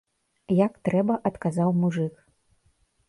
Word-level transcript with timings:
Як 0.65 0.79
трэба 0.89 1.17
адказаў 1.31 1.69
мужык. 1.83 2.15